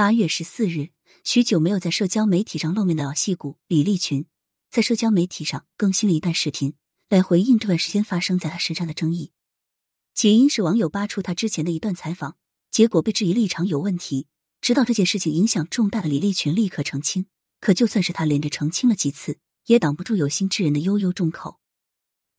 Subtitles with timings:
[0.00, 0.92] 八月十四日，
[1.24, 4.24] 许久没有在社交媒体上露面的老戏骨李立群，
[4.70, 6.72] 在社交媒体上更新了一段视频，
[7.10, 9.32] 来回应这段时间发生在他身上的争议。
[10.14, 12.38] 起因是网友扒出他之前的一段采访，
[12.70, 14.26] 结果被质疑立场有问题。
[14.62, 17.26] 知道这件事情影响重大的李立群立刻澄清，
[17.60, 21.60] 可就算是他连着澄清了几次，也挡不住有心之人的悠悠众口。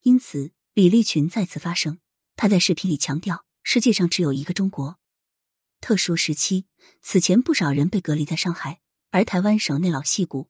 [0.01, 1.99] 因此，李立群再次发声，
[2.35, 4.97] 他在视频里强调：世界上只有一个中国。
[5.81, 6.65] 特殊时期，
[7.01, 10.47] 此前不少人被隔离在上海，而台湾省内老戏骨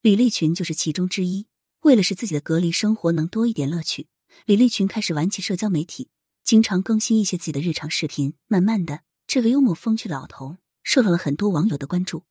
[0.00, 1.48] 李立群就是其中之一。
[1.80, 4.08] 为了使自己的隔离生活能多一点乐趣，
[4.46, 6.10] 李立群开始玩起社交媒体，
[6.44, 8.34] 经常更新一些自己的日常视频。
[8.46, 12.24] 慢慢的，这个幽默风趣的老头受到了很多网友的关注。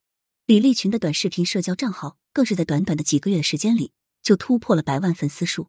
[0.45, 3.91] 李立群的短视频社交账号更是在短短的几个月的时间里
[4.23, 5.67] 就突破了百万粉丝数。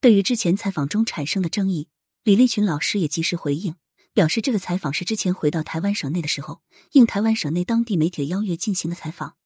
[0.00, 1.88] 对于之前采访中产生的争议，
[2.24, 3.76] 李立群老师也及时回应。
[4.14, 6.60] 表示这个采访是之前回到台湾省内的时候，
[6.92, 9.36] 应台湾省内当地媒体的邀约进行的采访。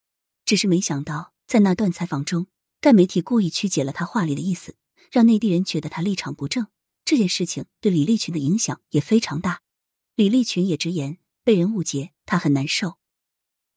[0.45, 2.47] 只是没想到，在那段采访中，
[2.81, 4.77] 该媒体故意曲解了他话里的意思，
[5.11, 6.67] 让内地人觉得他立场不正。
[7.05, 9.63] 这件事情对李立群的影响也非常大。
[10.17, 12.99] 李立群也直言，被人误解，他很难受。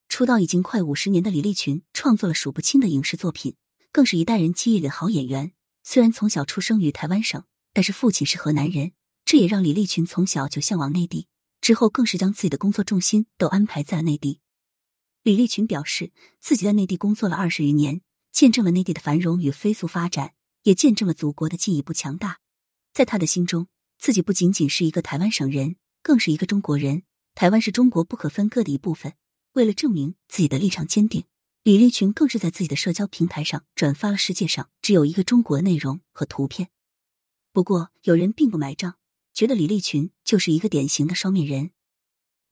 [0.07, 3.55] 出道已经快五十年的李立群，创作了数不清的影视作品，
[3.91, 5.51] 更是一代人记忆里的好演员。
[5.83, 8.93] 虽然从小出生于台湾省，但是父亲是河南人。
[9.31, 11.27] 这也让李立群从小就向往内地，
[11.61, 14.39] 之后更是将自己的工作重心都安排在了内地。
[15.21, 22.39] 李立群表示，自己在内地工作了二十余年，见证了内地的繁荣与飞速发展，也见证了祖国的进一步强大。
[22.91, 23.67] 在他的心中，
[23.99, 27.03] 自己不仅仅是一个台湾省人，更是一个中国人。
[27.35, 29.13] 台湾是中国不可分割的一部分。
[29.53, 31.25] 为了证明自己的立场坚定，
[31.61, 36.69] 李立群更是在自己的社交平台上转发了“世界上只有一个中国”内容和图片。
[37.53, 38.95] 不过，有人并不买账。
[39.33, 41.71] 觉得李立群就是一个典型的双面人，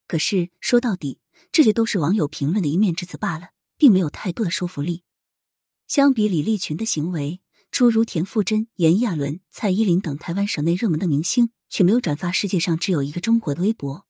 [0.06, 1.20] 可是说到底，
[1.52, 5.02] 这些都是网友评论的一面之词罢了，并没有太多的说服力。
[5.86, 7.40] 相比李立群的行为，
[7.70, 14.06] 诸如田馥甄、炎亚纶、蔡依林等台湾省内热门的明星，却没有转发“世界上只有一个中国”的微博。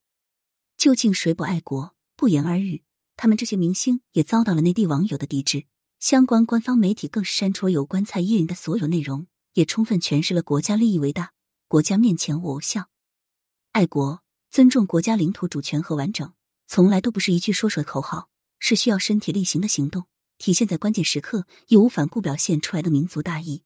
[0.77, 1.97] 究竟谁不爱国？
[2.17, 2.85] 不言而喻。
[3.17, 5.67] 他们这些明星也遭到了内地网友的抵制，
[5.99, 11.33] 相关官方媒体更是删除了有关蔡依林的所有内容，也充分诠释了国家利益为大。
[11.69, 12.89] 国家面前无偶像，
[13.73, 16.33] 爱国、尊重国家领土主权和完整，
[16.67, 20.07] 从来都不是一句说说的口号，是需要身体力行的行动，
[20.39, 23.65] 体现在关键时刻义无反顾表现出来的民族大义。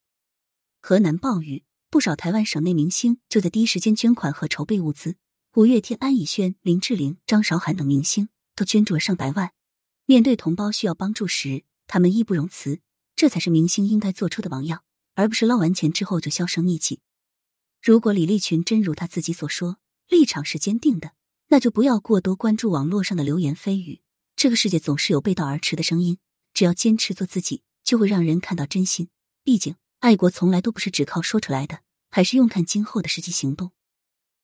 [0.81, 5.15] 河南暴雨，不少台湾省内明星就在第一时间捐款和筹备物资。
[5.55, 9.53] 五月天、安以轩、林志玲、张韶涵等明星都捐助了上百万。
[10.07, 12.81] 面对同胞需要帮助时，他们义不容辞，
[13.15, 14.83] 这才是明星应该做出的榜样，
[15.15, 16.99] 而不是捞完钱之后就销声匿迹。
[17.83, 19.79] 如果李立群真如他自己所说，
[20.09, 21.15] 立场是坚定的，
[21.49, 24.03] 那就不要过多关注网络上的流言蜚语。
[24.37, 26.19] 这个世界总是有背道而驰的声音，
[26.55, 29.09] 只要坚持做自己，就会让人看到真心。
[29.43, 33.73] 毕竟，爱国从来都不是只靠说出来的，还是用看今后的实际行动。